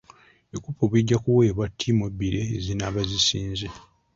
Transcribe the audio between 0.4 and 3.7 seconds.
Ebikopo bijja kuweebwa ttiimu ebbiri ezinaaba zisinze.